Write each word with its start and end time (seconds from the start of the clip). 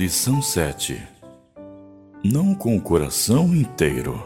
Lição 0.00 0.40
7 0.40 0.98
Não 2.24 2.54
com 2.54 2.74
o 2.74 2.80
coração 2.80 3.54
inteiro. 3.54 4.18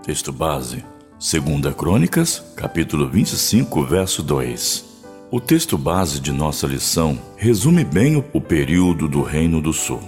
Texto 0.00 0.32
base: 0.32 0.84
2 1.18 1.74
Crônicas, 1.74 2.38
capítulo 2.54 3.08
25, 3.08 3.82
verso 3.82 4.22
2. 4.22 4.84
O 5.28 5.40
texto 5.40 5.76
base 5.76 6.20
de 6.20 6.30
nossa 6.30 6.68
lição 6.68 7.18
resume 7.36 7.82
bem 7.82 8.24
o 8.32 8.40
período 8.40 9.08
do 9.08 9.22
Reino 9.22 9.60
do 9.60 9.72
Sul. 9.72 10.02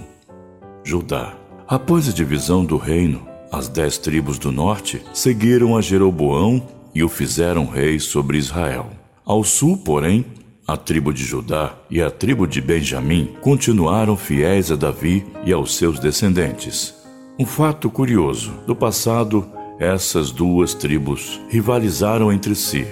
Judá. 0.81 1.35
Após 1.67 2.07
a 2.07 2.13
divisão 2.13 2.63
do 2.63 2.77
reino, 2.77 3.27
as 3.51 3.67
dez 3.67 3.97
tribos 3.97 4.39
do 4.39 4.49
norte 4.49 5.01
seguiram 5.13 5.75
a 5.75 5.81
Jeroboão 5.81 6.65
e 6.95 7.03
o 7.03 7.09
fizeram 7.09 7.65
rei 7.65 7.99
sobre 7.99 8.37
Israel. 8.37 8.91
Ao 9.25 9.43
sul, 9.43 9.75
porém, 9.75 10.25
a 10.67 10.77
tribo 10.77 11.13
de 11.13 11.23
Judá 11.23 11.75
e 11.89 12.01
a 12.01 12.09
tribo 12.09 12.47
de 12.47 12.61
Benjamim 12.61 13.29
continuaram 13.41 14.15
fiéis 14.15 14.71
a 14.71 14.75
Davi 14.75 15.25
e 15.45 15.51
aos 15.51 15.75
seus 15.75 15.99
descendentes. 15.99 16.95
Um 17.37 17.45
fato 17.45 17.89
curioso: 17.89 18.53
do 18.65 18.75
passado, 18.75 19.49
essas 19.79 20.31
duas 20.31 20.73
tribos 20.73 21.41
rivalizaram 21.49 22.31
entre 22.31 22.55
si, 22.55 22.87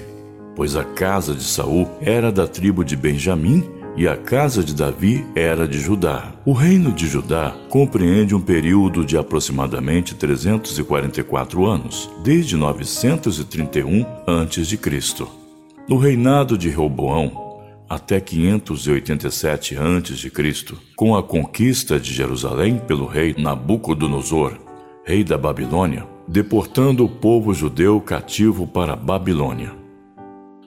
pois 0.56 0.76
a 0.76 0.84
casa 0.84 1.34
de 1.34 1.44
Saul 1.44 1.88
era 2.02 2.32
da 2.32 2.48
tribo 2.48 2.84
de 2.84 2.96
Benjamim 2.96 3.64
e 3.96 4.08
a 4.08 4.18
casa 4.18 4.64
de 4.64 4.74
Davi 4.74 5.26
era 5.36 5.68
de 5.68 5.80
Judá. 5.80 6.34
O 6.46 6.54
reino 6.54 6.92
de 6.92 7.08
Judá 7.08 7.56
compreende 7.70 8.34
um 8.34 8.42
período 8.42 9.06
de 9.06 9.18
aproximadamente 9.18 10.16
344 10.16 11.66
anos, 11.66 12.10
desde 12.24 12.56
931 12.56 14.06
a.C. 14.26 14.80
No 15.88 15.98
reinado 15.98 16.58
de 16.58 16.70
Reoboão, 16.70 17.51
até 17.92 18.22
587 18.22 19.76
a.C., 19.76 20.32
com 20.96 21.14
a 21.14 21.22
conquista 21.22 22.00
de 22.00 22.14
Jerusalém 22.14 22.78
pelo 22.78 23.06
rei 23.06 23.36
Nabucodonosor, 23.38 24.58
rei 25.04 25.26
da 25.26 25.38
Babilônia, 25.38 26.08
deportando 26.26 27.04
o 27.04 27.10
povo 27.10 27.54
judeu 27.54 28.00
cativo 28.00 28.66
para 28.66 28.94
a 28.94 28.96
Babilônia. 28.96 29.74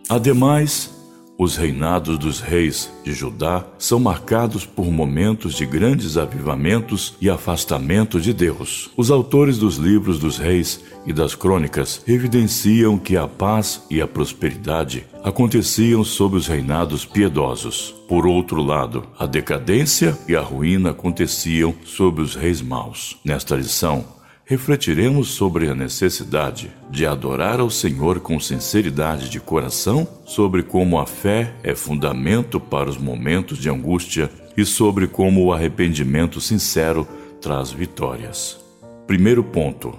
Ademais, 0.06 0.93
os 1.38 1.56
reinados 1.56 2.18
dos 2.18 2.40
reis 2.40 2.90
de 3.02 3.12
Judá 3.12 3.64
são 3.78 3.98
marcados 3.98 4.64
por 4.64 4.86
momentos 4.86 5.54
de 5.54 5.66
grandes 5.66 6.16
avivamentos 6.16 7.16
e 7.20 7.28
afastamento 7.28 8.20
de 8.20 8.32
Deus. 8.32 8.90
Os 8.96 9.10
autores 9.10 9.58
dos 9.58 9.76
livros 9.76 10.18
dos 10.18 10.38
reis 10.38 10.80
e 11.06 11.12
das 11.12 11.34
crônicas 11.34 12.02
evidenciam 12.06 12.98
que 12.98 13.16
a 13.16 13.26
paz 13.26 13.82
e 13.90 14.00
a 14.00 14.06
prosperidade 14.06 15.06
aconteciam 15.22 16.04
sob 16.04 16.36
os 16.36 16.46
reinados 16.46 17.04
piedosos. 17.04 17.94
Por 18.08 18.26
outro 18.26 18.62
lado, 18.62 19.04
a 19.18 19.26
decadência 19.26 20.16
e 20.28 20.36
a 20.36 20.40
ruína 20.40 20.90
aconteciam 20.90 21.74
sob 21.84 22.22
os 22.22 22.34
reis 22.34 22.62
maus. 22.62 23.16
Nesta 23.24 23.56
lição, 23.56 24.04
refletiremos 24.44 25.28
sobre 25.28 25.68
a 25.68 25.74
necessidade 25.74 26.70
de 26.90 27.06
adorar 27.06 27.60
ao 27.60 27.70
Senhor 27.70 28.20
com 28.20 28.38
sinceridade 28.38 29.28
de 29.30 29.40
coração, 29.40 30.06
sobre 30.24 30.62
como 30.62 30.98
a 30.98 31.06
fé 31.06 31.54
é 31.62 31.74
fundamento 31.74 32.60
para 32.60 32.90
os 32.90 32.98
momentos 32.98 33.58
de 33.58 33.70
angústia 33.70 34.30
e 34.56 34.64
sobre 34.64 35.06
como 35.06 35.44
o 35.44 35.52
arrependimento 35.52 36.40
sincero 36.40 37.08
traz 37.40 37.70
vitórias. 37.70 38.58
Primeiro 39.06 39.42
ponto: 39.42 39.96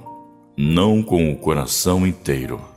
não 0.56 1.02
com 1.02 1.32
o 1.32 1.36
coração 1.36 2.06
inteiro. 2.06 2.75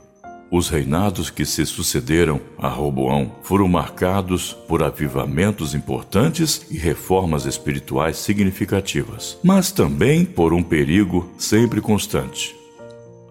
Os 0.51 0.67
reinados 0.67 1.29
que 1.29 1.45
se 1.45 1.63
sucederam 1.65 2.41
a 2.57 2.67
Roboão 2.67 3.31
foram 3.43 3.67
marcados 3.67 4.53
por 4.67 4.81
avivamentos 4.81 5.75
importantes 5.75 6.65
e 6.71 6.77
reformas 6.77 7.45
espirituais 7.45 8.17
significativas, 8.17 9.37
mas 9.43 9.71
também 9.71 10.25
por 10.25 10.51
um 10.51 10.63
perigo 10.63 11.29
sempre 11.37 11.79
constante: 11.79 12.55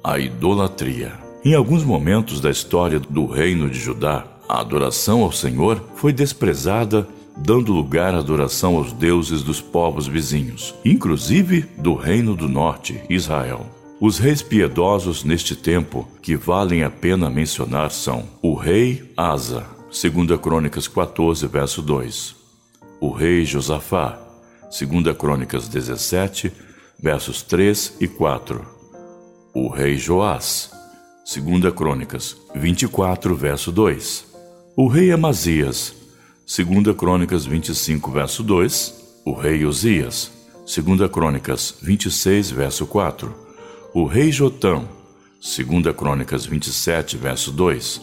a 0.03 0.19
idolatria. 0.19 1.13
Em 1.45 1.55
alguns 1.55 1.83
momentos 1.83 2.41
da 2.41 2.51
história 2.51 3.01
do 3.01 3.27
reino 3.27 3.69
de 3.69 3.79
Judá, 3.79 4.25
a 4.49 4.61
adoração 4.61 5.23
ao 5.23 5.33
Senhor 5.33 5.83
foi 5.97 6.13
desprezada 6.13 7.07
dando 7.37 7.73
lugar 7.73 8.15
à 8.15 8.19
adoração 8.19 8.77
aos 8.77 8.93
deuses 8.93 9.43
dos 9.43 9.61
povos 9.61 10.07
vizinhos, 10.07 10.75
inclusive 10.85 11.63
do 11.79 11.95
Reino 11.95 12.35
do 12.35 12.49
Norte, 12.49 13.01
Israel. 13.09 13.78
Os 14.01 14.21
reis 14.21 14.43
piedosos 14.43 15.25
neste 15.25 15.57
tempo 15.57 16.07
que 16.23 16.37
valem 16.37 16.85
a 16.85 16.91
pena 16.91 17.29
mencionar 17.29 17.91
são 17.91 18.29
o 18.41 18.55
rei 18.55 19.13
Asa, 19.17 19.67
2 19.87 20.41
Crônicas 20.41 20.87
14, 20.87 21.49
verso 21.49 21.83
2. 21.83 22.37
O 23.01 23.11
rei 23.11 23.45
Josafá, 23.45 24.17
2 24.71 25.17
Crônicas 25.17 25.67
17, 25.67 26.53
versos 26.97 27.43
3 27.43 27.97
e 27.99 28.07
4. 28.07 28.65
O 29.53 29.69
rei 29.69 29.97
Joás, 29.97 30.71
2 31.27 31.75
Crônicas 31.75 32.37
24, 32.55 33.35
verso 33.35 33.73
2. 33.73 34.27
O 34.77 34.87
rei 34.87 35.11
Amazias, 35.11 35.93
2 36.47 36.97
Crônicas 36.97 37.45
25, 37.45 38.13
verso 38.13 38.45
2. 38.45 38.95
O 39.25 39.33
rei 39.33 39.67
Osias, 39.67 40.31
2 40.73 41.11
Crônicas 41.11 41.75
26, 41.83 42.53
verso 42.53 42.87
4 42.87 43.48
o 43.95 44.05
rei 44.05 44.31
Jotão, 44.31 44.87
2 45.41 45.95
Crônicas 45.97 46.45
27, 46.45 47.17
verso 47.17 47.51
2, 47.51 48.01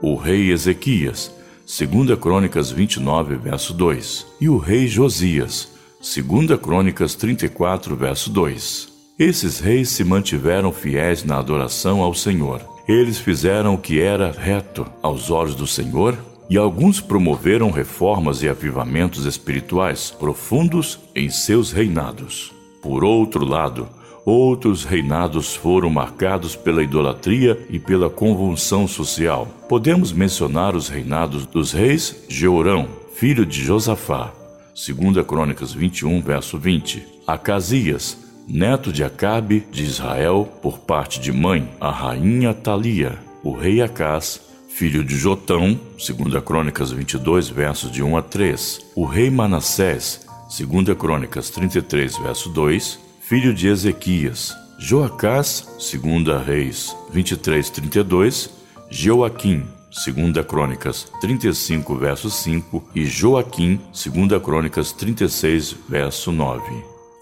o 0.00 0.14
rei 0.14 0.50
Ezequias, 0.50 1.30
2 1.66 2.18
Crônicas 2.18 2.70
29, 2.70 3.36
verso 3.36 3.74
2, 3.74 4.26
e 4.40 4.48
o 4.48 4.56
rei 4.56 4.86
Josias, 4.86 5.68
2 6.00 6.58
Crônicas 6.60 7.14
34, 7.14 7.94
verso 7.94 8.30
2. 8.30 8.88
Esses 9.18 9.60
reis 9.60 9.90
se 9.90 10.02
mantiveram 10.02 10.72
fiéis 10.72 11.24
na 11.24 11.38
adoração 11.38 12.00
ao 12.02 12.14
Senhor. 12.14 12.62
Eles 12.86 13.18
fizeram 13.18 13.74
o 13.74 13.78
que 13.78 14.00
era 14.00 14.32
reto 14.32 14.86
aos 15.02 15.30
olhos 15.30 15.54
do 15.54 15.66
Senhor 15.66 16.16
e 16.48 16.56
alguns 16.56 17.00
promoveram 17.00 17.70
reformas 17.70 18.42
e 18.42 18.48
avivamentos 18.48 19.26
espirituais 19.26 20.10
profundos 20.10 20.98
em 21.14 21.28
seus 21.28 21.70
reinados. 21.70 22.54
Por 22.80 23.04
outro 23.04 23.44
lado, 23.44 23.88
Outros 24.30 24.84
reinados 24.84 25.56
foram 25.56 25.88
marcados 25.88 26.54
pela 26.54 26.82
idolatria 26.82 27.58
e 27.70 27.78
pela 27.78 28.10
convulsão 28.10 28.86
social. 28.86 29.48
Podemos 29.70 30.12
mencionar 30.12 30.76
os 30.76 30.90
reinados 30.90 31.46
dos 31.46 31.72
reis 31.72 32.14
Jeorão, 32.28 32.86
filho 33.14 33.46
de 33.46 33.64
Josafá, 33.64 34.30
2 34.74 35.26
Crônicas 35.26 35.72
21, 35.72 36.20
verso 36.20 36.58
20, 36.58 37.06
Acasias, 37.26 38.18
neto 38.46 38.92
de 38.92 39.02
Acabe 39.02 39.66
de 39.72 39.82
Israel, 39.82 40.46
por 40.60 40.78
parte 40.78 41.18
de 41.18 41.32
mãe, 41.32 41.66
a 41.80 41.90
rainha 41.90 42.52
Talia, 42.52 43.18
o 43.42 43.52
rei 43.52 43.80
Acás, 43.80 44.42
filho 44.68 45.02
de 45.02 45.16
Jotão, 45.16 45.80
2 45.92 46.44
Crônicas 46.44 46.92
22, 46.92 47.48
versos 47.48 47.90
de 47.90 48.02
1 48.02 48.18
a 48.18 48.20
3, 48.20 48.90
o 48.94 49.06
rei 49.06 49.30
Manassés, 49.30 50.26
2 50.50 50.98
Crônicas 50.98 51.48
33, 51.48 52.18
verso 52.18 52.50
2, 52.50 53.07
filho 53.28 53.52
de 53.52 53.68
Ezequias, 53.68 54.56
Joacás, 54.78 55.68
segunda 55.78 56.38
Reis 56.38 56.96
23:32, 57.12 58.48
Joaquim, 58.90 59.66
segunda 59.90 60.42
Crônicas 60.42 61.12
35 61.20 61.94
verso 61.94 62.30
5 62.30 62.88
e 62.94 63.04
Joaquim, 63.04 63.78
segunda 63.92 64.40
Crônicas 64.40 64.92
36 64.92 65.76
verso 65.86 66.32
9. 66.32 66.62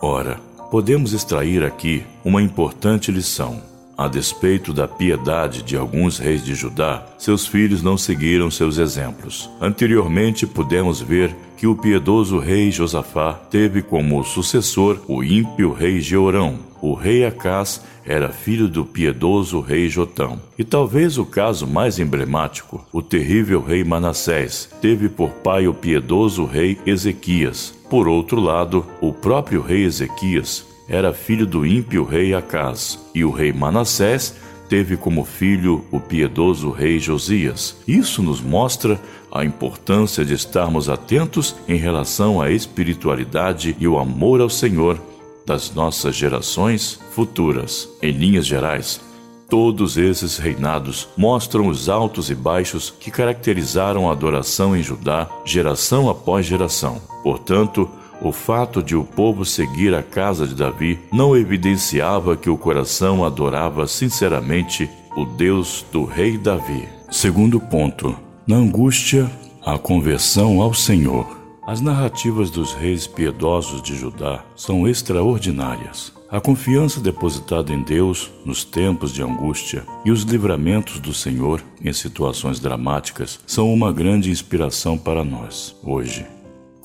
Ora, 0.00 0.37
podemos 0.70 1.12
extrair 1.12 1.64
aqui 1.64 2.05
uma 2.25 2.41
importante 2.41 3.11
lição. 3.11 3.61
A 3.98 4.08
despeito 4.08 4.75
da 4.75 4.87
piedade 4.87 5.62
de 5.62 5.75
alguns 5.75 6.19
reis 6.19 6.44
de 6.44 6.54
Judá, 6.54 7.06
seus 7.16 7.46
filhos 7.46 7.82
não 7.82 7.96
seguiram 7.96 8.50
seus 8.50 8.76
exemplos. 8.76 9.48
Anteriormente, 9.58 10.46
pudemos 10.46 11.00
ver 11.00 11.34
que 11.56 11.66
o 11.66 11.75
piedoso 11.75 12.38
rei 12.38 12.70
Josafá 12.70 13.32
teve 13.32 13.81
como 13.81 14.22
sucessor 14.22 15.00
o 15.08 15.25
ímpio 15.25 15.72
rei 15.72 15.98
Jeorão. 15.98 16.58
O 16.82 16.93
rei 16.93 17.25
Acás 17.25 17.82
era 18.04 18.28
filho 18.28 18.69
do 18.69 18.84
piedoso 18.84 19.60
rei 19.60 19.88
Jotão. 19.88 20.38
E 20.58 20.62
talvez 20.62 21.16
o 21.16 21.25
caso 21.25 21.66
mais 21.66 21.99
emblemático, 21.99 22.87
o 22.92 23.00
terrível 23.00 23.62
rei 23.62 23.82
Manassés, 23.82 24.69
teve 24.82 25.08
por 25.08 25.31
pai 25.31 25.66
o 25.66 25.72
piedoso 25.72 26.44
rei 26.44 26.78
Ezequias. 26.84 27.75
Por 27.88 28.06
outro 28.06 28.38
lado, 28.40 28.84
o 29.00 29.10
próprio 29.10 29.62
rei 29.62 29.84
Ezequias 29.84 30.75
era 30.88 31.12
filho 31.12 31.47
do 31.47 31.67
ímpio 31.67 32.05
rei 32.05 32.35
Acás, 32.35 32.99
e 33.15 33.25
o 33.25 33.31
rei 33.31 33.53
Manassés 33.53 34.35
teve 34.69 34.97
como 34.97 35.25
filho 35.25 35.85
o 35.91 36.00
piedoso 36.00 36.71
rei 36.71 36.99
Josias. 36.99 37.77
Isso 37.87 38.23
nos 38.23 38.41
mostra 38.41 39.00
a 39.31 39.44
importância 39.44 40.25
de 40.25 40.35
estarmos 40.35 40.88
atentos 40.88 41.55
em 41.69 41.77
relação 41.77 42.41
à 42.41 42.50
espiritualidade 42.50 43.77
e 43.79 43.87
o 43.87 43.99
amor 43.99 44.41
ao 44.41 44.49
Senhor 44.49 45.00
das 45.44 45.73
nossas 45.73 46.17
gerações 46.17 46.99
futuras. 47.12 47.88
Em 48.03 48.11
linhas 48.11 48.47
gerais, 48.47 49.00
todos 49.49 49.97
esses 49.97 50.38
reinados 50.38 51.09
mostram 51.17 51.69
os 51.69 51.88
altos 51.88 52.31
e 52.31 52.35
baixos 52.35 52.93
que 52.99 53.11
caracterizaram 53.11 54.09
a 54.09 54.12
adoração 54.12 54.77
em 54.77 54.83
Judá, 54.83 55.29
geração 55.44 56.11
após 56.11 56.44
geração. 56.44 57.00
Portanto, 57.23 57.88
O 58.20 58.32
fato 58.32 58.82
de 58.82 58.96
o 58.96 59.04
povo 59.04 59.44
seguir 59.44 59.94
a 59.94 60.02
casa 60.02 60.46
de 60.46 60.54
Davi 60.54 60.98
não 61.12 61.36
evidenciava 61.36 62.36
que 62.36 62.48
o 62.48 62.56
coração 62.56 63.24
adorava 63.24 63.86
sinceramente 63.86 64.88
o 65.16 65.24
Deus 65.24 65.84
do 65.92 66.04
rei 66.04 66.38
Davi. 66.38 66.88
Segundo 67.10 67.60
ponto, 67.60 68.16
na 68.46 68.56
angústia, 68.56 69.30
a 69.64 69.78
conversão 69.78 70.60
ao 70.60 70.72
Senhor. 70.72 71.26
As 71.66 71.80
narrativas 71.80 72.48
dos 72.48 72.72
reis 72.72 73.06
piedosos 73.06 73.82
de 73.82 73.96
Judá 73.96 74.44
são 74.54 74.86
extraordinárias. 74.86 76.12
A 76.30 76.40
confiança 76.40 77.00
depositada 77.00 77.72
em 77.72 77.82
Deus 77.82 78.30
nos 78.44 78.64
tempos 78.64 79.12
de 79.12 79.22
angústia 79.22 79.84
e 80.04 80.10
os 80.10 80.22
livramentos 80.22 81.00
do 81.00 81.12
Senhor 81.12 81.62
em 81.80 81.92
situações 81.92 82.60
dramáticas 82.60 83.40
são 83.46 83.72
uma 83.72 83.92
grande 83.92 84.30
inspiração 84.30 84.96
para 84.96 85.24
nós 85.24 85.74
hoje. 85.82 86.26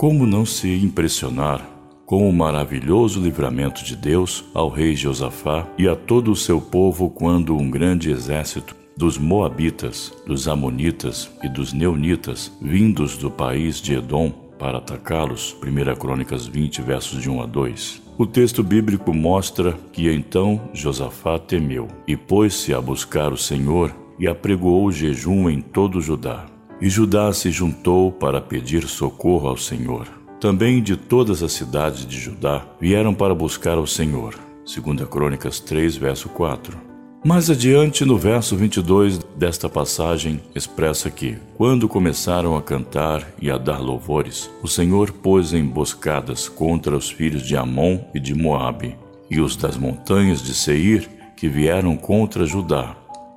Como 0.01 0.25
não 0.25 0.48
se 0.48 0.68
impressionar 0.83 1.63
com 2.07 2.27
o 2.27 2.33
maravilhoso 2.33 3.21
livramento 3.21 3.86
de 3.86 3.95
Deus 3.95 4.44
ao 4.51 4.68
rei 4.68 4.95
Josafá 4.95 5.68
e 5.77 5.88
a 5.88 5.95
todo 5.95 6.31
o 6.31 6.36
seu 6.36 6.59
povo 6.59 7.07
quando 7.07 7.56
um 7.56 7.69
grande 7.69 8.09
exército 8.09 8.75
dos 8.98 9.19
Moabitas, 9.19 10.12
dos 10.25 10.48
Amonitas 10.48 11.30
e 11.44 11.48
dos 11.48 11.71
Neonitas, 11.71 12.51
vindos 12.59 13.15
do 13.15 13.30
país 13.30 13.80
de 13.80 13.94
Edom, 13.94 14.31
para 14.57 14.80
atacá-los. 14.80 15.56
1 15.62 15.95
Crônicas 16.00 16.48
20, 16.48 16.81
versos 16.81 17.21
de 17.21 17.30
1 17.30 17.39
a 17.39 17.45
2. 17.45 18.01
O 18.18 18.25
texto 18.25 18.63
bíblico 18.63 19.13
mostra 19.13 19.77
que 19.94 20.12
então 20.12 20.59
Josafá 20.74 21.38
temeu 21.38 21.88
e 22.07 22.18
pôs-se 22.18 22.74
a 22.74 22.81
buscar 22.81 23.31
o 23.31 23.38
Senhor 23.38 23.95
e 24.18 24.27
apregoou 24.27 24.92
jejum 24.92 25.48
em 25.48 25.62
todo 25.62 26.01
Judá. 26.01 26.50
E 26.81 26.89
Judá 26.89 27.31
se 27.31 27.51
juntou 27.51 28.11
para 28.11 28.41
pedir 28.41 28.87
socorro 28.87 29.47
ao 29.47 29.57
Senhor. 29.57 30.07
Também 30.39 30.81
de 30.81 30.97
todas 30.97 31.43
as 31.43 31.51
cidades 31.51 32.03
de 32.05 32.19
Judá 32.19 32.65
vieram 32.79 33.13
para 33.13 33.35
buscar 33.35 33.77
ao 33.77 33.85
Senhor. 33.85 34.33
2 34.65 35.07
Crônicas 35.07 35.59
3, 35.59 35.95
verso 35.95 36.27
4. 36.29 36.75
Mais 37.23 37.51
adiante, 37.51 38.03
no 38.03 38.17
verso 38.17 38.55
22 38.55 39.19
desta 39.35 39.69
passagem, 39.69 40.41
expressa 40.55 41.11
que, 41.11 41.37
quando 41.55 41.87
começaram 41.87 42.57
a 42.57 42.63
cantar 42.63 43.27
e 43.39 43.51
a 43.51 43.59
dar 43.59 43.77
louvores, 43.77 44.49
o 44.63 44.67
Senhor 44.67 45.11
pôs 45.11 45.53
emboscadas 45.53 46.49
contra 46.49 46.97
os 46.97 47.11
filhos 47.11 47.43
de 47.43 47.55
Amon 47.55 47.99
e 48.15 48.19
de 48.19 48.33
Moabe, 48.33 48.97
e 49.29 49.39
os 49.39 49.55
das 49.55 49.77
montanhas 49.77 50.41
de 50.41 50.55
Seir, 50.55 51.07
que 51.37 51.47
vieram 51.47 51.95
contra 51.95 52.43
Judá, 52.43 52.95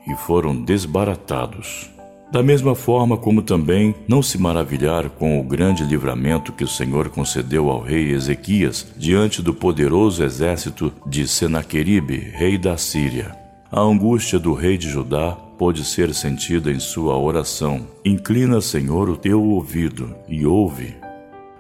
e 0.09 0.15
foram 0.17 0.57
desbaratados. 0.57 1.94
Da 2.35 2.43
mesma 2.43 2.75
forma 2.75 3.17
como 3.17 3.41
também 3.41 3.95
não 4.07 4.21
se 4.21 4.37
maravilhar 4.37 5.09
com 5.09 5.41
o 5.41 5.43
grande 5.43 5.85
livramento 5.85 6.53
que 6.53 6.65
o 6.65 6.69
Senhor 6.69 7.09
concedeu 7.09 7.71
ao 7.71 7.81
rei 7.81 8.11
Ezequias 8.11 8.87
diante 8.97 9.41
do 9.41 9.55
poderoso 9.55 10.23
exército 10.23 10.93
de 11.07 11.27
Senaqueribe, 11.27 12.19
rei 12.35 12.59
da 12.59 12.77
Síria 12.77 13.43
a 13.77 13.81
angústia 13.81 14.39
do 14.39 14.53
rei 14.53 14.79
de 14.79 14.89
Judá 14.89 15.33
pôde 15.59 15.85
ser 15.85 16.15
sentida 16.15 16.71
em 16.71 16.79
sua 16.79 17.19
oração. 17.19 17.85
Inclina, 18.05 18.61
Senhor, 18.61 19.11
o 19.11 19.17
teu 19.17 19.43
ouvido 19.43 20.15
e 20.29 20.47
ouve. 20.47 20.95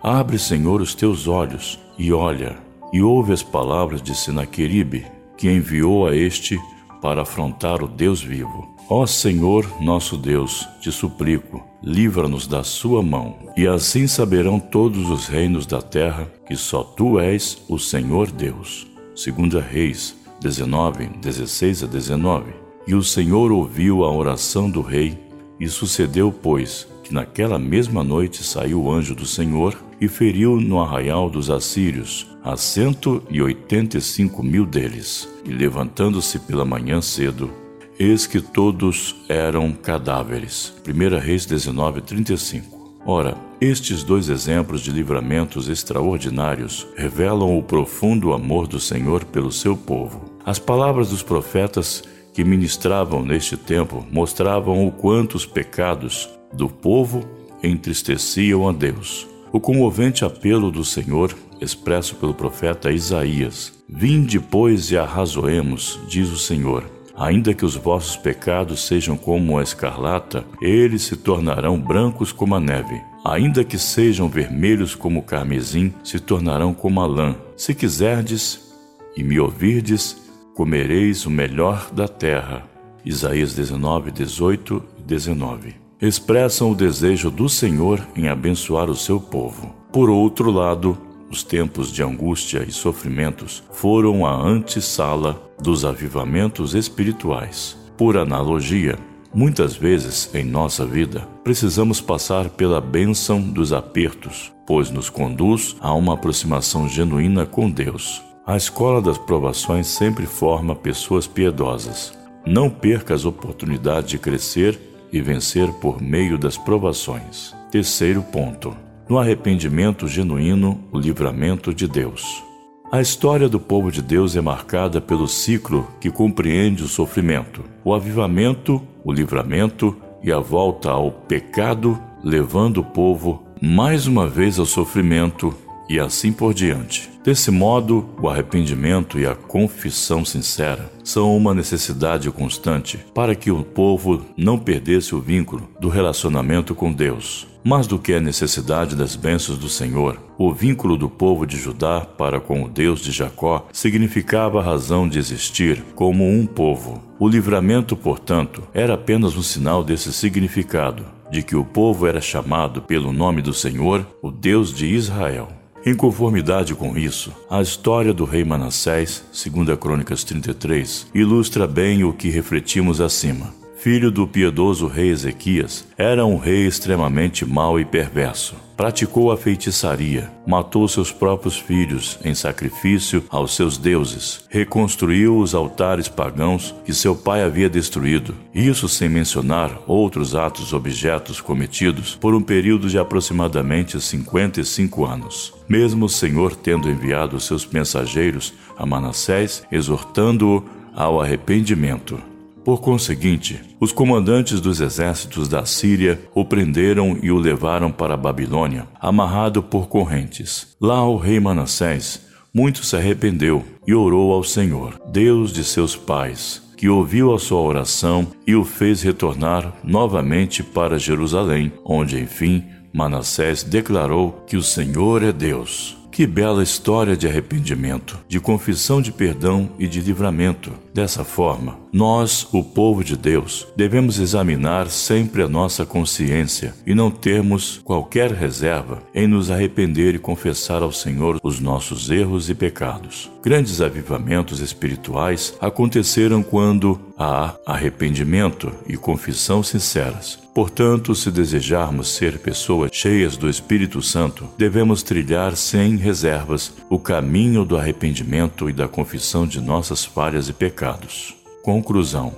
Abre, 0.00 0.38
Senhor, 0.38 0.80
os 0.80 0.94
teus 0.94 1.26
olhos 1.26 1.76
e 1.98 2.12
olha, 2.12 2.56
e 2.92 3.02
ouve 3.02 3.32
as 3.32 3.42
palavras 3.42 4.00
de 4.00 4.16
Senaqueribe, 4.16 5.04
que 5.36 5.50
enviou 5.50 6.06
a 6.06 6.14
este 6.14 6.56
para 7.04 7.20
afrontar 7.20 7.82
o 7.82 7.86
Deus 7.86 8.22
vivo. 8.22 8.74
Ó 8.88 9.04
Senhor, 9.04 9.70
nosso 9.78 10.16
Deus, 10.16 10.66
te 10.80 10.90
suplico, 10.90 11.62
livra-nos 11.82 12.46
da 12.46 12.64
sua 12.64 13.02
mão, 13.02 13.36
e 13.54 13.66
assim 13.66 14.06
saberão 14.06 14.58
todos 14.58 15.10
os 15.10 15.26
reinos 15.26 15.66
da 15.66 15.82
terra 15.82 16.32
que 16.46 16.56
só 16.56 16.82
tu 16.82 17.20
és 17.20 17.62
o 17.68 17.78
Senhor 17.78 18.30
Deus. 18.30 18.86
Segunda 19.14 19.60
Reis 19.60 20.16
19, 20.40 21.08
16 21.20 21.84
a 21.84 21.86
19. 21.86 22.54
E 22.86 22.94
o 22.94 23.02
Senhor 23.02 23.52
ouviu 23.52 24.02
a 24.02 24.10
oração 24.10 24.70
do 24.70 24.80
rei, 24.80 25.18
e 25.60 25.68
sucedeu, 25.68 26.32
pois, 26.32 26.88
que 27.02 27.12
naquela 27.12 27.58
mesma 27.58 28.02
noite 28.02 28.42
saiu 28.42 28.82
o 28.82 28.90
anjo 28.90 29.14
do 29.14 29.26
Senhor 29.26 29.76
e 30.04 30.08
feriu 30.08 30.60
no 30.60 30.80
arraial 30.80 31.30
dos 31.30 31.48
assírios 31.50 32.26
a 32.42 32.56
cento 32.56 33.22
e 33.30 33.40
oitenta 33.40 33.96
e 33.96 34.00
cinco 34.02 34.42
mil 34.42 34.66
deles. 34.66 35.28
E 35.44 35.50
levantando-se 35.50 36.38
pela 36.40 36.64
manhã 36.64 37.00
cedo, 37.00 37.50
eis 37.98 38.26
que 38.26 38.40
todos 38.40 39.16
eram 39.28 39.72
cadáveres. 39.72 40.74
1 40.86 41.18
Reis 41.18 41.46
19, 41.46 42.02
35. 42.02 43.00
Ora, 43.06 43.36
estes 43.60 44.02
dois 44.02 44.28
exemplos 44.28 44.82
de 44.82 44.90
livramentos 44.90 45.68
extraordinários 45.68 46.86
revelam 46.96 47.58
o 47.58 47.62
profundo 47.62 48.32
amor 48.32 48.66
do 48.66 48.80
Senhor 48.80 49.24
pelo 49.24 49.52
seu 49.52 49.76
povo. 49.76 50.22
As 50.44 50.58
palavras 50.58 51.10
dos 51.10 51.22
profetas 51.22 52.02
que 52.34 52.44
ministravam 52.44 53.24
neste 53.24 53.56
tempo 53.56 54.04
mostravam 54.10 54.86
o 54.86 54.92
quanto 54.92 55.34
os 55.34 55.46
pecados 55.46 56.28
do 56.52 56.68
povo 56.68 57.24
entristeciam 57.62 58.68
a 58.68 58.72
Deus. 58.72 59.33
O 59.54 59.60
comovente 59.60 60.24
apelo 60.24 60.68
do 60.68 60.84
Senhor, 60.84 61.32
expresso 61.60 62.16
pelo 62.16 62.34
profeta 62.34 62.90
Isaías: 62.90 63.72
Vinde, 63.88 64.40
pois, 64.40 64.90
e 64.90 64.98
arrazoemos, 64.98 66.00
diz 66.08 66.28
o 66.30 66.36
Senhor. 66.36 66.82
Ainda 67.16 67.54
que 67.54 67.64
os 67.64 67.76
vossos 67.76 68.16
pecados 68.16 68.84
sejam 68.84 69.16
como 69.16 69.56
a 69.56 69.62
escarlata, 69.62 70.44
eles 70.60 71.02
se 71.02 71.16
tornarão 71.16 71.78
brancos 71.78 72.32
como 72.32 72.56
a 72.56 72.58
neve. 72.58 73.00
Ainda 73.24 73.62
que 73.62 73.78
sejam 73.78 74.28
vermelhos 74.28 74.96
como 74.96 75.20
o 75.20 75.22
carmesim, 75.22 75.94
se 76.02 76.18
tornarão 76.18 76.74
como 76.74 77.00
a 77.00 77.06
lã. 77.06 77.36
Se 77.56 77.76
quiserdes 77.76 78.74
e 79.16 79.22
me 79.22 79.38
ouvirdes, 79.38 80.16
comereis 80.56 81.26
o 81.26 81.30
melhor 81.30 81.92
da 81.92 82.08
terra. 82.08 82.68
Isaías 83.04 83.54
19, 83.54 84.10
18 84.10 84.84
e 84.98 85.02
19. 85.02 85.83
Expressam 86.06 86.70
o 86.70 86.74
desejo 86.74 87.30
do 87.30 87.48
Senhor 87.48 88.06
em 88.14 88.28
abençoar 88.28 88.90
o 88.90 88.94
seu 88.94 89.18
povo. 89.18 89.74
Por 89.90 90.10
outro 90.10 90.50
lado, 90.50 90.98
os 91.30 91.42
tempos 91.42 91.90
de 91.90 92.02
angústia 92.02 92.62
e 92.62 92.70
sofrimentos 92.70 93.62
foram 93.72 94.26
a 94.26 94.34
antessala 94.34 95.42
dos 95.58 95.82
avivamentos 95.82 96.74
espirituais. 96.74 97.74
Por 97.96 98.18
analogia, 98.18 98.98
muitas 99.32 99.76
vezes 99.76 100.28
em 100.34 100.44
nossa 100.44 100.84
vida 100.84 101.26
precisamos 101.42 102.02
passar 102.02 102.50
pela 102.50 102.82
bênção 102.82 103.40
dos 103.40 103.72
apertos, 103.72 104.52
pois 104.66 104.90
nos 104.90 105.08
conduz 105.08 105.74
a 105.80 105.94
uma 105.94 106.12
aproximação 106.12 106.86
genuína 106.86 107.46
com 107.46 107.70
Deus. 107.70 108.22
A 108.46 108.58
escola 108.58 109.00
das 109.00 109.16
provações 109.16 109.86
sempre 109.86 110.26
forma 110.26 110.76
pessoas 110.76 111.26
piedosas. 111.26 112.12
Não 112.44 112.68
perca 112.68 113.14
as 113.14 113.24
oportunidades 113.24 114.10
de 114.10 114.18
crescer 114.18 114.93
e 115.14 115.22
vencer 115.22 115.72
por 115.74 116.02
meio 116.02 116.36
das 116.36 116.58
provações. 116.58 117.54
Terceiro 117.70 118.20
ponto 118.20 118.76
no 119.08 119.16
arrependimento 119.16 120.08
genuíno, 120.08 120.82
o 120.90 120.98
livramento 120.98 121.72
de 121.72 121.86
Deus. 121.86 122.42
A 122.90 123.00
história 123.00 123.48
do 123.48 123.60
povo 123.60 123.92
de 123.92 124.02
Deus 124.02 124.34
é 124.34 124.40
marcada 124.40 125.00
pelo 125.00 125.28
ciclo 125.28 125.86
que 126.00 126.10
compreende 126.10 126.82
o 126.82 126.88
sofrimento, 126.88 127.62
o 127.84 127.94
avivamento, 127.94 128.82
o 129.04 129.12
livramento 129.12 129.96
e 130.22 130.32
a 130.32 130.40
volta 130.40 130.90
ao 130.90 131.12
pecado, 131.12 132.00
levando 132.22 132.78
o 132.78 132.84
povo 132.84 133.44
mais 133.60 134.08
uma 134.08 134.26
vez 134.26 134.58
ao 134.58 134.66
sofrimento 134.66 135.54
e 135.88 135.98
assim 135.98 136.32
por 136.32 136.54
diante. 136.54 137.10
Desse 137.24 137.50
modo, 137.50 138.08
o 138.20 138.28
arrependimento 138.28 139.18
e 139.18 139.26
a 139.26 139.34
confissão 139.34 140.24
sincera 140.24 140.92
são 141.02 141.34
uma 141.34 141.54
necessidade 141.54 142.30
constante 142.30 142.98
para 143.14 143.34
que 143.34 143.50
o 143.50 143.64
povo 143.64 144.24
não 144.36 144.58
perdesse 144.58 145.14
o 145.14 145.20
vínculo 145.20 145.68
do 145.80 145.88
relacionamento 145.88 146.74
com 146.74 146.92
Deus. 146.92 147.46
Mais 147.64 147.86
do 147.86 147.98
que 147.98 148.12
a 148.12 148.20
necessidade 148.20 148.94
das 148.94 149.16
bênçãos 149.16 149.56
do 149.56 149.70
Senhor, 149.70 150.20
o 150.36 150.52
vínculo 150.52 150.98
do 150.98 151.08
povo 151.08 151.46
de 151.46 151.56
Judá 151.56 152.02
para 152.02 152.38
com 152.38 152.62
o 152.62 152.68
Deus 152.68 153.00
de 153.00 153.10
Jacó 153.10 153.66
significava 153.72 154.60
a 154.60 154.62
razão 154.62 155.08
de 155.08 155.18
existir 155.18 155.82
como 155.94 156.28
um 156.28 156.44
povo. 156.44 157.02
O 157.18 157.26
livramento, 157.26 157.96
portanto, 157.96 158.62
era 158.74 158.92
apenas 158.92 159.34
um 159.34 159.42
sinal 159.42 159.82
desse 159.82 160.12
significado, 160.12 161.06
de 161.30 161.42
que 161.42 161.56
o 161.56 161.64
povo 161.64 162.06
era 162.06 162.20
chamado 162.20 162.82
pelo 162.82 163.14
nome 163.14 163.40
do 163.40 163.54
Senhor, 163.54 164.06
o 164.20 164.30
Deus 164.30 164.70
de 164.70 164.86
Israel. 164.86 165.48
Em 165.86 165.94
conformidade 165.94 166.74
com 166.74 166.96
isso, 166.96 167.30
a 167.50 167.60
história 167.60 168.14
do 168.14 168.24
rei 168.24 168.42
Manassés, 168.42 169.22
2 169.30 169.78
Crônicas 169.78 170.24
33, 170.24 171.08
ilustra 171.14 171.66
bem 171.66 172.04
o 172.04 172.12
que 172.14 172.30
refletimos 172.30 173.02
acima. 173.02 173.52
Filho 173.84 174.10
do 174.10 174.26
piedoso 174.26 174.86
rei 174.86 175.10
Ezequias, 175.10 175.86
era 175.98 176.24
um 176.24 176.38
rei 176.38 176.66
extremamente 176.66 177.44
mau 177.44 177.78
e 177.78 177.84
perverso. 177.84 178.56
Praticou 178.74 179.30
a 179.30 179.36
feitiçaria, 179.36 180.32
matou 180.46 180.88
seus 180.88 181.12
próprios 181.12 181.58
filhos 181.58 182.18
em 182.24 182.34
sacrifício 182.34 183.22
aos 183.28 183.54
seus 183.54 183.76
deuses, 183.76 184.46
reconstruiu 184.48 185.36
os 185.36 185.54
altares 185.54 186.08
pagãos 186.08 186.74
que 186.86 186.94
seu 186.94 187.14
pai 187.14 187.42
havia 187.42 187.68
destruído, 187.68 188.34
isso 188.54 188.88
sem 188.88 189.06
mencionar 189.06 189.78
outros 189.86 190.34
atos 190.34 190.72
objetos 190.72 191.42
cometidos 191.42 192.14
por 192.14 192.34
um 192.34 192.40
período 192.40 192.88
de 192.88 192.98
aproximadamente 192.98 194.00
55 194.00 195.04
anos. 195.04 195.52
Mesmo 195.68 196.06
o 196.06 196.08
Senhor 196.08 196.56
tendo 196.56 196.88
enviado 196.88 197.38
seus 197.38 197.66
mensageiros 197.66 198.54
a 198.78 198.86
Manassés, 198.86 199.62
exortando-o 199.70 200.64
ao 200.96 201.20
arrependimento. 201.20 202.33
Por 202.64 202.80
conseguinte, 202.80 203.60
os 203.78 203.92
comandantes 203.92 204.58
dos 204.58 204.80
exércitos 204.80 205.48
da 205.48 205.66
Síria 205.66 206.18
o 206.34 206.46
prenderam 206.46 207.18
e 207.22 207.30
o 207.30 207.36
levaram 207.36 207.92
para 207.92 208.14
a 208.14 208.16
Babilônia, 208.16 208.88
amarrado 208.98 209.62
por 209.62 209.86
correntes. 209.86 210.74
Lá 210.80 211.06
o 211.06 211.18
rei 211.18 211.38
Manassés 211.38 212.22
muito 212.54 212.82
se 212.82 212.96
arrependeu 212.96 213.62
e 213.86 213.94
orou 213.94 214.32
ao 214.32 214.42
Senhor, 214.42 214.98
Deus 215.12 215.52
de 215.52 215.62
seus 215.62 215.94
pais, 215.94 216.62
que 216.76 216.88
ouviu 216.88 217.34
a 217.34 217.38
sua 217.38 217.60
oração 217.60 218.28
e 218.46 218.54
o 218.54 218.64
fez 218.64 219.02
retornar 219.02 219.74
novamente 219.84 220.62
para 220.62 220.98
Jerusalém, 220.98 221.70
onde 221.84 222.18
enfim 222.18 222.64
Manassés 222.94 223.62
declarou 223.62 224.44
que 224.46 224.56
o 224.56 224.62
Senhor 224.62 225.22
é 225.22 225.32
Deus. 225.32 225.98
Que 226.14 226.28
bela 226.28 226.62
história 226.62 227.16
de 227.16 227.26
arrependimento, 227.26 228.20
de 228.28 228.38
confissão 228.38 229.02
de 229.02 229.10
perdão 229.10 229.70
e 229.80 229.88
de 229.88 230.00
livramento. 230.00 230.72
Dessa 230.94 231.24
forma, 231.24 231.76
nós, 231.92 232.46
o 232.52 232.62
povo 232.62 233.02
de 233.02 233.16
Deus, 233.16 233.66
devemos 233.74 234.20
examinar 234.20 234.88
sempre 234.90 235.42
a 235.42 235.48
nossa 235.48 235.84
consciência 235.84 236.72
e 236.86 236.94
não 236.94 237.10
termos 237.10 237.80
qualquer 237.82 238.30
reserva 238.30 239.02
em 239.12 239.26
nos 239.26 239.50
arrepender 239.50 240.14
e 240.14 240.20
confessar 240.20 240.84
ao 240.84 240.92
Senhor 240.92 241.40
os 241.42 241.58
nossos 241.58 242.08
erros 242.08 242.48
e 242.48 242.54
pecados. 242.54 243.28
Grandes 243.42 243.80
avivamentos 243.80 244.60
espirituais 244.60 245.56
aconteceram 245.60 246.44
quando 246.44 247.00
há 247.18 247.54
arrependimento 247.66 248.72
e 248.86 248.96
confissão 248.96 249.62
sinceras. 249.62 250.38
Portanto, 250.54 251.14
se 251.14 251.30
desejarmos 251.30 252.08
ser 252.14 252.38
pessoas 252.38 252.90
cheias 252.92 253.36
do 253.36 253.48
Espírito 253.48 254.00
Santo, 254.00 254.48
devemos 254.56 255.02
trilhar 255.02 255.56
sem 255.56 255.96
reservas 255.96 256.72
o 256.88 256.98
caminho 256.98 257.64
do 257.64 257.76
arrependimento 257.76 258.70
e 258.70 258.72
da 258.72 258.86
confissão 258.86 259.46
de 259.46 259.60
nossas 259.60 260.04
falhas 260.04 260.48
e 260.48 260.52
pecados. 260.52 261.34
Conclusão: 261.62 262.32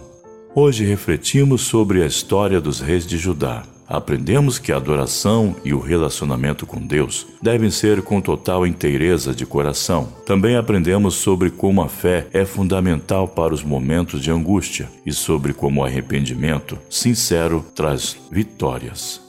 Hoje 0.54 0.84
refletimos 0.84 1.62
sobre 1.62 2.02
a 2.02 2.06
história 2.06 2.60
dos 2.60 2.80
reis 2.80 3.06
de 3.06 3.18
Judá. 3.18 3.62
Aprendemos 3.88 4.58
que 4.58 4.72
a 4.72 4.76
adoração 4.76 5.54
e 5.64 5.72
o 5.72 5.78
relacionamento 5.78 6.66
com 6.66 6.84
Deus 6.84 7.26
devem 7.40 7.70
ser 7.70 8.02
com 8.02 8.20
total 8.20 8.66
inteireza 8.66 9.32
de 9.32 9.46
coração. 9.46 10.08
Também 10.26 10.56
aprendemos 10.56 11.14
sobre 11.14 11.50
como 11.50 11.80
a 11.80 11.88
fé 11.88 12.26
é 12.32 12.44
fundamental 12.44 13.28
para 13.28 13.54
os 13.54 13.62
momentos 13.62 14.20
de 14.20 14.30
angústia 14.30 14.88
e 15.04 15.12
sobre 15.12 15.52
como 15.52 15.80
o 15.80 15.84
arrependimento 15.84 16.76
sincero 16.90 17.64
traz 17.76 18.16
vitórias. 18.30 19.20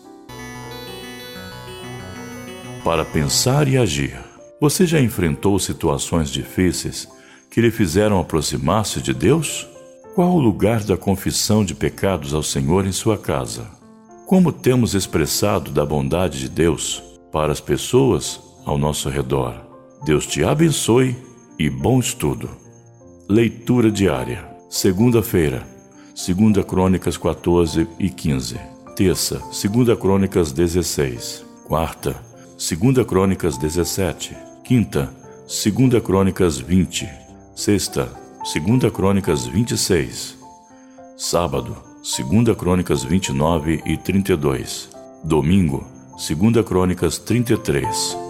Para 2.83 3.05
pensar 3.05 3.67
e 3.67 3.77
agir. 3.77 4.17
Você 4.59 4.87
já 4.87 4.99
enfrentou 4.99 5.59
situações 5.59 6.31
difíceis 6.31 7.07
que 7.51 7.61
lhe 7.61 7.69
fizeram 7.69 8.19
aproximar-se 8.19 9.01
de 9.01 9.13
Deus? 9.13 9.67
Qual 10.15 10.31
o 10.31 10.39
lugar 10.39 10.83
da 10.83 10.97
confissão 10.97 11.63
de 11.63 11.75
pecados 11.75 12.33
ao 12.33 12.41
Senhor 12.41 12.87
em 12.87 12.91
sua 12.91 13.19
casa? 13.19 13.76
Como 14.27 14.51
temos 14.51 14.93
expressado 14.93 15.72
da 15.72 15.86
bondade 15.86 16.39
de 16.39 16.50
Deus 16.50 17.01
para 17.31 17.50
as 17.50 17.62
pessoas 17.62 18.41
ao 18.65 18.77
nosso 18.77 19.07
redor? 19.07 19.55
Deus 20.03 20.27
te 20.27 20.43
abençoe 20.43 21.15
e 21.57 21.69
bom 21.69 21.98
estudo. 21.98 22.50
Leitura 23.29 23.89
diária. 23.89 24.46
Segunda-feira, 24.69 25.65
2 26.13 26.65
Crônicas 26.65 27.15
14 27.15 27.88
e 27.98 28.10
15. 28.10 28.60
Terça, 28.98 29.41
2 29.63 29.98
Crônicas 29.98 30.51
16. 30.51 31.46
Quarta, 31.65 32.13
2 32.57 33.07
Crônicas 33.07 33.57
17. 33.57 34.36
Quinta, 34.62 35.10
Segunda 35.48 36.01
Crônicas 36.01 36.57
20. 36.57 37.07
Sexta, 37.55 38.12
Segunda 38.43 38.91
Crônicas 38.91 39.46
26. 39.46 40.38
Sábado, 41.15 41.87
Segunda 42.07 42.55
Crônicas 42.55 43.03
29 43.03 43.83
e 43.85 43.97
32. 43.97 44.89
Domingo, 45.25 45.85
Segunda 46.17 46.63
Crônicas 46.63 47.17
33. 47.17 48.26